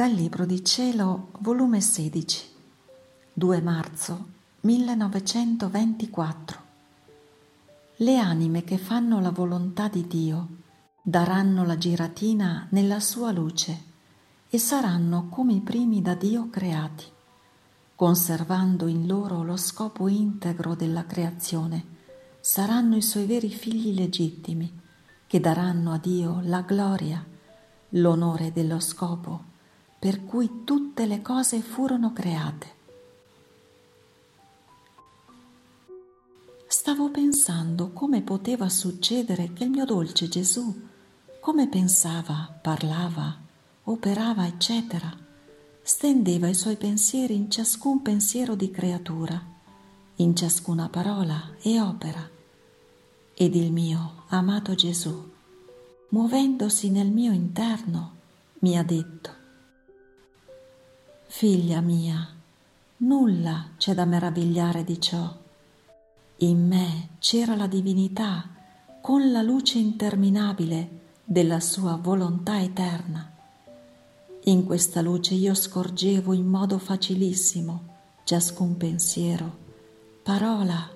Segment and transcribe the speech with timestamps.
[0.00, 2.48] Dal Libro di Cielo, volume 16,
[3.34, 4.28] 2 marzo
[4.60, 6.58] 1924.
[7.96, 10.48] Le anime che fanno la volontà di Dio
[11.02, 13.78] daranno la giratina nella sua luce
[14.48, 17.04] e saranno come i primi da Dio creati,
[17.94, 21.84] conservando in loro lo scopo integro della creazione.
[22.40, 24.80] Saranno i suoi veri figli legittimi
[25.26, 27.22] che daranno a Dio la gloria,
[27.90, 29.49] l'onore dello scopo
[30.00, 32.78] per cui tutte le cose furono create.
[36.66, 40.74] Stavo pensando come poteva succedere che il mio dolce Gesù,
[41.38, 43.36] come pensava, parlava,
[43.84, 45.14] operava, eccetera,
[45.82, 49.38] stendeva i suoi pensieri in ciascun pensiero di creatura,
[50.16, 52.26] in ciascuna parola e opera.
[53.34, 55.30] Ed il mio amato Gesù,
[56.08, 58.12] muovendosi nel mio interno,
[58.60, 59.39] mi ha detto,
[61.32, 62.28] Figlia mia,
[62.98, 65.32] nulla c'è da meravigliare di ciò.
[66.38, 68.46] In me c'era la divinità
[69.00, 73.32] con la luce interminabile della sua volontà eterna.
[74.44, 77.84] In questa luce io scorgevo in modo facilissimo
[78.24, 79.56] ciascun pensiero,
[80.22, 80.90] parola,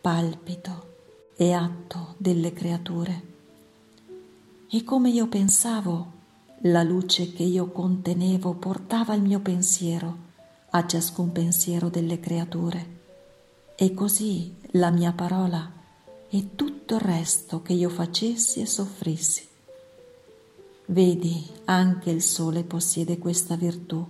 [0.00, 0.88] palpito
[1.36, 3.22] e atto delle creature.
[4.68, 6.18] E come io pensavo,
[6.64, 10.28] la luce che io contenevo portava il mio pensiero
[10.70, 12.98] a ciascun pensiero delle creature
[13.74, 15.72] e così la mia parola
[16.28, 19.48] e tutto il resto che io facessi e soffrissi.
[20.86, 24.06] Vedi, anche il sole possiede questa virtù.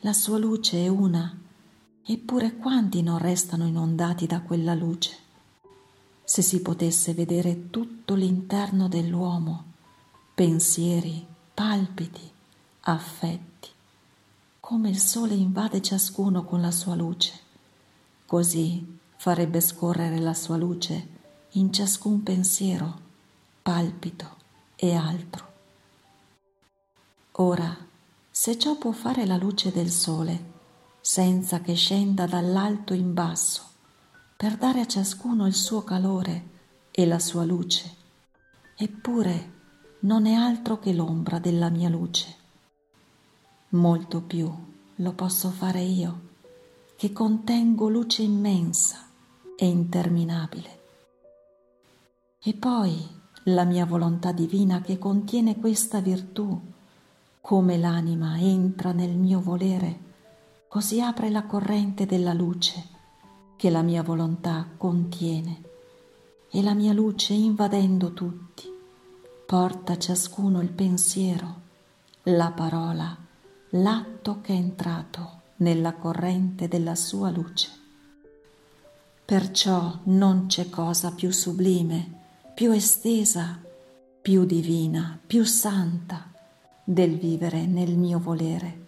[0.00, 1.38] La sua luce è una,
[2.04, 5.14] eppure quanti non restano inondati da quella luce?
[6.24, 9.64] Se si potesse vedere tutto l'interno dell'uomo,
[10.34, 12.30] pensieri, palpiti,
[12.80, 13.70] affetti,
[14.60, 17.32] come il sole invade ciascuno con la sua luce,
[18.26, 21.08] così farebbe scorrere la sua luce
[21.52, 23.00] in ciascun pensiero,
[23.62, 24.36] palpito
[24.76, 25.52] e altro.
[27.36, 27.74] Ora,
[28.30, 30.52] se ciò può fare la luce del sole,
[31.00, 33.62] senza che scenda dall'alto in basso,
[34.36, 36.48] per dare a ciascuno il suo calore
[36.90, 37.94] e la sua luce,
[38.76, 39.54] eppure
[40.00, 42.34] non è altro che l'ombra della mia luce.
[43.70, 44.52] Molto più
[44.96, 46.20] lo posso fare io,
[46.96, 49.08] che contengo luce immensa
[49.56, 50.80] e interminabile.
[52.42, 52.94] E poi
[53.44, 56.60] la mia volontà divina che contiene questa virtù,
[57.40, 60.04] come l'anima entra nel mio volere,
[60.68, 62.94] così apre la corrente della luce
[63.56, 65.62] che la mia volontà contiene,
[66.50, 68.75] e la mia luce invadendo tutti
[69.46, 71.60] porta ciascuno il pensiero,
[72.24, 73.16] la parola,
[73.70, 77.68] l'atto che è entrato nella corrente della sua luce.
[79.24, 82.24] Perciò non c'è cosa più sublime,
[82.54, 83.60] più estesa,
[84.20, 86.28] più divina, più santa
[86.82, 88.84] del vivere nel mio volere.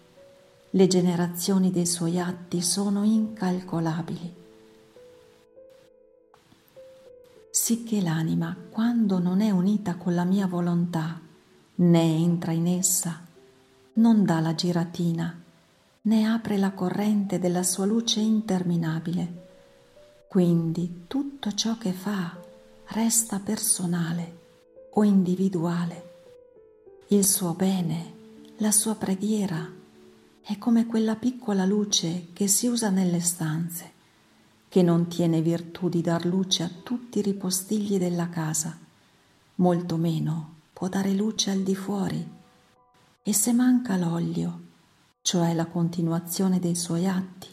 [0.71, 4.38] Le generazioni dei suoi atti sono incalcolabili
[7.61, 11.21] sicché l'anima, quando non è unita con la mia volontà,
[11.75, 13.21] né entra in essa,
[13.95, 15.43] non dà la giratina,
[16.03, 19.47] né apre la corrente della sua luce interminabile.
[20.29, 22.35] Quindi tutto ciò che fa
[22.91, 24.39] resta personale
[24.93, 26.11] o individuale.
[27.09, 28.13] Il suo bene,
[28.59, 29.69] la sua preghiera
[30.41, 33.97] è come quella piccola luce che si usa nelle stanze
[34.69, 38.77] che non tiene virtù di dar luce a tutti i ripostigli della casa,
[39.57, 42.37] molto meno può dare luce al di fuori.
[43.23, 44.61] E se manca l'olio,
[45.23, 47.49] cioè la continuazione dei suoi atti,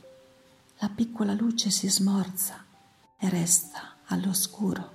[0.80, 2.64] la piccola luce si smorza
[3.18, 4.94] e resta all'oscuro.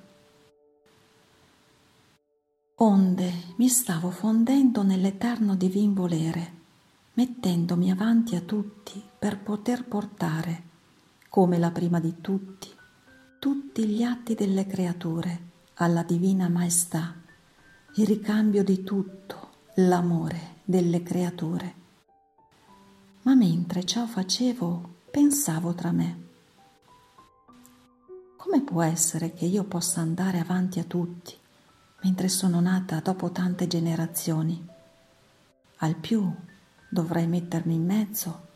[2.77, 6.53] Onde mi stavo fondendo nell'eterno divin volere,
[7.15, 10.69] mettendomi avanti a tutti per poter portare
[11.31, 12.69] come la prima di tutti,
[13.39, 17.15] tutti gli atti delle creature alla divina maestà,
[17.95, 21.75] il ricambio di tutto, l'amore delle creature.
[23.23, 26.29] Ma mentre ciò facevo, pensavo tra me,
[28.37, 31.37] come può essere che io possa andare avanti a tutti,
[32.03, 34.67] mentre sono nata dopo tante generazioni?
[35.77, 36.29] Al più
[36.89, 38.49] dovrei mettermi in mezzo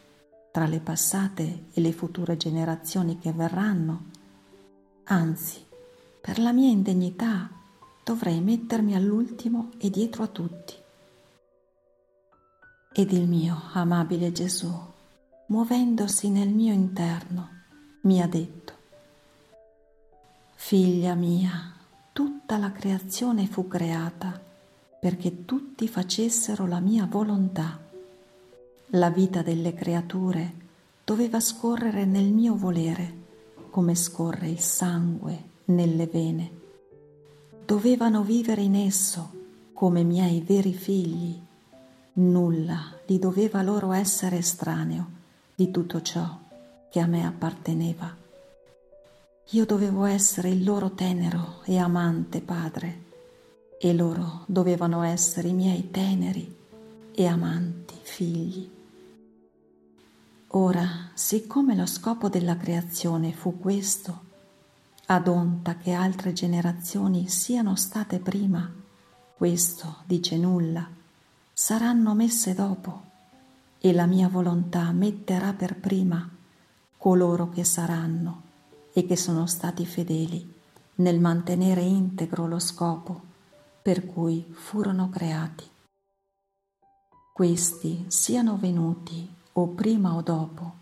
[0.54, 4.04] tra le passate e le future generazioni che verranno.
[5.06, 5.66] Anzi,
[6.20, 7.50] per la mia indegnità
[8.04, 10.74] dovrei mettermi all'ultimo e dietro a tutti.
[12.92, 14.72] Ed il mio amabile Gesù,
[15.46, 17.48] muovendosi nel mio interno,
[18.02, 18.72] mi ha detto,
[20.54, 21.72] Figlia mia,
[22.12, 24.40] tutta la creazione fu creata
[25.00, 27.83] perché tutti facessero la mia volontà.
[28.88, 30.52] La vita delle creature
[31.04, 33.22] doveva scorrere nel mio volere
[33.70, 36.50] come scorre il sangue nelle vene.
[37.64, 39.30] Dovevano vivere in esso
[39.72, 41.36] come miei veri figli.
[42.14, 45.06] Nulla gli doveva loro essere estraneo
[45.54, 46.38] di tutto ciò
[46.88, 48.16] che a me apparteneva.
[49.50, 53.02] Io dovevo essere il loro tenero e amante padre
[53.78, 56.56] e loro dovevano essere i miei teneri
[57.12, 58.73] e amanti figli.
[60.56, 64.20] Ora, siccome lo scopo della creazione fu questo,
[65.06, 68.72] ad onta che altre generazioni siano state prima,
[69.36, 70.88] questo dice nulla,
[71.52, 73.02] saranno messe dopo,
[73.80, 76.30] e la mia volontà metterà per prima
[76.96, 78.42] coloro che saranno
[78.92, 80.54] e che sono stati fedeli
[80.96, 83.20] nel mantenere integro lo scopo
[83.82, 85.68] per cui furono creati.
[87.32, 90.74] Questi siano venuti o prima o dopo,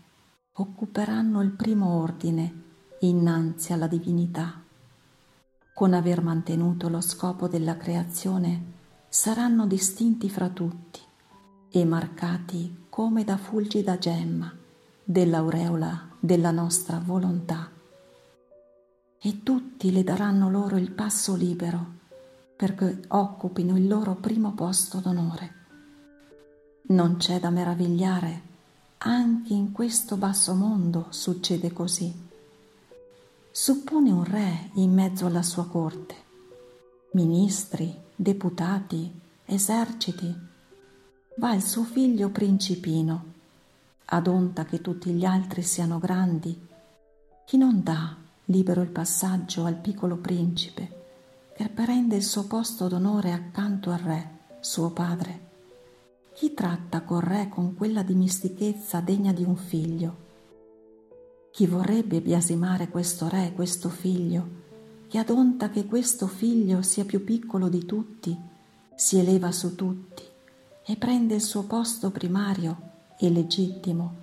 [0.53, 2.61] occuperanno il primo ordine
[3.01, 4.61] innanzi alla divinità.
[5.73, 8.71] Con aver mantenuto lo scopo della creazione,
[9.09, 10.99] saranno distinti fra tutti
[11.69, 14.51] e marcati come da fulgida gemma
[15.03, 17.69] dell'aureola della nostra volontà.
[19.19, 22.01] E tutti le daranno loro il passo libero
[22.55, 25.61] perché occupino il loro primo posto d'onore.
[26.87, 28.51] Non c'è da meravigliare
[29.05, 32.13] anche in questo basso mondo succede così.
[33.51, 36.15] Suppone un re in mezzo alla sua corte,
[37.11, 39.11] ministri, deputati,
[39.45, 40.33] eserciti.
[41.35, 43.31] Va il suo figlio principino,
[44.05, 46.67] ad onta che tutti gli altri siano grandi.
[47.45, 48.15] Chi non dà
[48.45, 51.01] libero il passaggio al piccolo principe,
[51.57, 54.29] che prende il suo posto d'onore accanto al re,
[54.61, 55.51] suo padre?
[56.33, 60.15] Chi tratta col re con quella dimistichezza degna di un figlio?
[61.51, 64.61] Chi vorrebbe biasimare questo re, questo figlio,
[65.07, 68.35] che adonta che questo figlio sia più piccolo di tutti,
[68.95, 70.23] si eleva su tutti
[70.83, 72.77] e prende il suo posto primario
[73.19, 74.21] e legittimo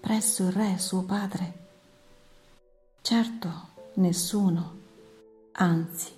[0.00, 1.58] presso il re suo padre?
[3.02, 4.76] Certo, nessuno,
[5.52, 6.10] anzi,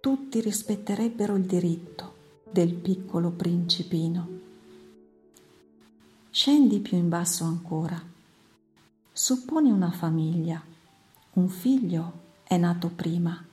[0.00, 2.14] tutti rispetterebbero il diritto
[2.50, 4.47] del piccolo principino.
[6.40, 8.00] Scendi più in basso ancora.
[9.10, 10.62] Supponi una famiglia.
[11.32, 12.12] Un figlio
[12.44, 13.44] è nato prima,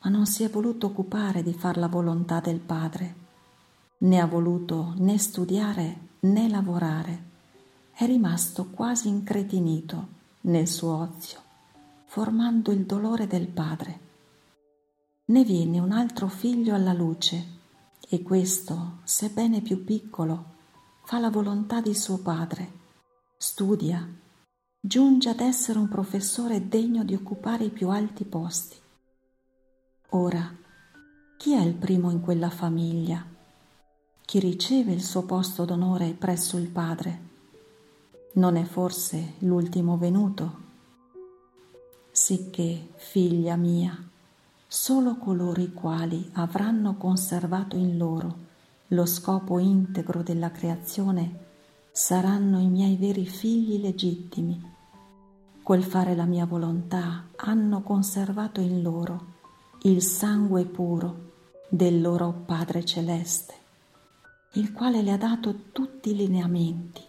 [0.00, 3.14] ma non si è voluto occupare di far la volontà del padre.
[3.98, 7.22] Ne ha voluto né studiare né lavorare.
[7.92, 10.08] È rimasto quasi incretinito
[10.40, 11.40] nel suo ozio,
[12.06, 14.00] formando il dolore del padre.
[15.26, 17.46] Ne viene un altro figlio alla luce
[18.08, 20.54] e questo, sebbene più piccolo,
[21.06, 22.68] fa la volontà di suo padre,
[23.36, 24.04] studia,
[24.80, 28.74] giunge ad essere un professore degno di occupare i più alti posti.
[30.10, 30.52] Ora,
[31.36, 33.24] chi è il primo in quella famiglia?
[34.24, 37.20] Chi riceve il suo posto d'onore presso il padre?
[38.32, 40.64] Non è forse l'ultimo venuto?
[42.10, 43.96] Sicché, figlia mia,
[44.66, 48.45] solo coloro i quali avranno conservato in loro
[48.88, 51.44] lo scopo integro della creazione,
[51.90, 54.74] saranno i miei veri figli legittimi.
[55.62, 59.34] Col fare la mia volontà hanno conservato in loro
[59.82, 61.32] il sangue puro
[61.68, 63.54] del loro Padre Celeste,
[64.52, 67.02] il quale le ha dato tutti i lineamenti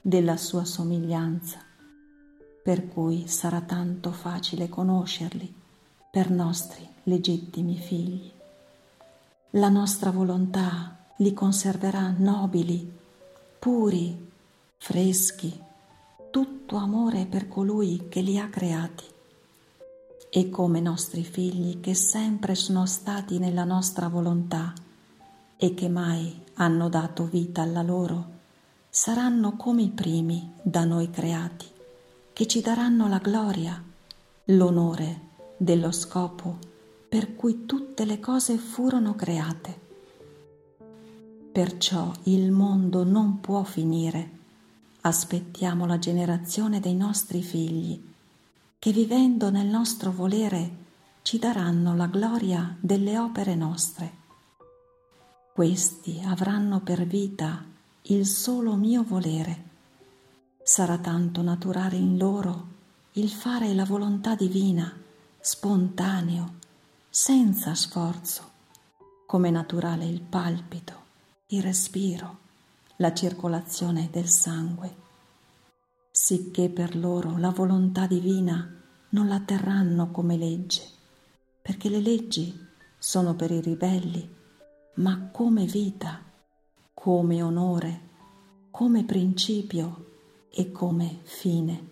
[0.00, 1.58] della sua somiglianza,
[2.62, 5.52] per cui sarà tanto facile conoscerli
[6.10, 8.30] per nostri legittimi figli.
[9.52, 12.90] La nostra volontà li conserverà nobili,
[13.58, 14.30] puri,
[14.76, 15.56] freschi,
[16.30, 19.04] tutto amore per colui che li ha creati.
[20.30, 24.72] E come nostri figli che sempre sono stati nella nostra volontà
[25.56, 28.30] e che mai hanno dato vita alla loro,
[28.88, 31.66] saranno come i primi da noi creati,
[32.32, 33.80] che ci daranno la gloria,
[34.46, 35.20] l'onore
[35.56, 36.70] dello scopo
[37.12, 39.81] per cui tutte le cose furono create.
[41.52, 44.30] Perciò il mondo non può finire.
[45.02, 48.02] Aspettiamo la generazione dei nostri figli,
[48.78, 50.70] che vivendo nel nostro volere
[51.20, 54.20] ci daranno la gloria delle opere nostre.
[55.52, 57.62] Questi avranno per vita
[58.04, 59.70] il solo mio volere.
[60.62, 62.66] Sarà tanto naturale in loro
[63.12, 64.90] il fare la volontà divina,
[65.38, 66.54] spontaneo,
[67.10, 68.50] senza sforzo,
[69.26, 71.01] come naturale il palpito,
[71.52, 72.38] il respiro,
[72.96, 74.96] la circolazione del sangue,
[76.10, 78.74] sicché per loro la volontà divina
[79.10, 80.82] non la terranno come legge,
[81.60, 82.58] perché le leggi
[82.98, 84.34] sono per i ribelli,
[84.94, 86.22] ma come vita,
[86.94, 88.00] come onore,
[88.70, 90.06] come principio
[90.50, 91.90] e come fine.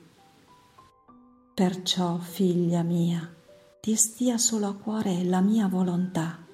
[1.52, 3.30] Perciò, figlia mia,
[3.78, 6.48] ti stia solo a cuore la mia volontà,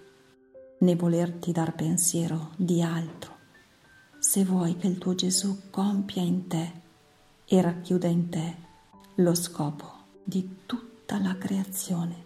[0.78, 3.34] né volerti dar pensiero di altro,
[4.18, 6.72] se vuoi che il tuo Gesù compia in te
[7.46, 8.56] e racchiuda in te
[9.16, 9.92] lo scopo
[10.22, 12.25] di tutta la creazione.